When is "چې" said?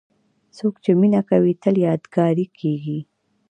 0.83-0.91